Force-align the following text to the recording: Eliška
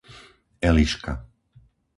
Eliška 0.69 1.13